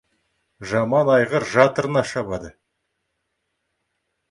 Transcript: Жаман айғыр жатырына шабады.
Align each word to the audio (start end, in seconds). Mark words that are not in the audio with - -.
Жаман 0.71 1.11
айғыр 1.17 1.45
жатырына 1.51 2.05
шабады. 2.15 2.51